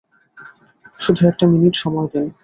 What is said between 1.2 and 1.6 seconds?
একটা